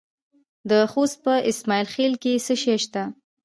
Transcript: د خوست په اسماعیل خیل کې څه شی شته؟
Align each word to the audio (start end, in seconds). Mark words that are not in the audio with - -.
د 0.69 0.71
خوست 0.91 1.17
په 1.25 1.33
اسماعیل 1.51 1.87
خیل 1.95 2.13
کې 2.23 2.33
څه 2.45 2.53
شی 2.61 2.77
شته؟ 2.83 3.03